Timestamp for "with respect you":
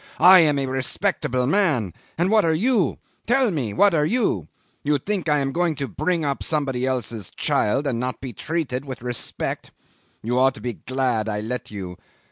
8.83-10.39